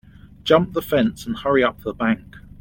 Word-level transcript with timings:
Jump 0.43 0.73
the 0.73 0.81
fence 0.81 1.27
and 1.27 1.37
hurry 1.37 1.63
up 1.63 1.83
the 1.83 1.93
bank. 1.93 2.35